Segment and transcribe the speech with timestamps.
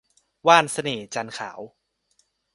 [0.47, 1.59] ว่านเสน่ห์จันทร์ขาว